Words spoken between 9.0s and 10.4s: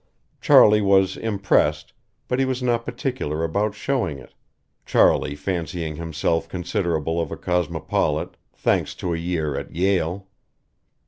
a year at Yale.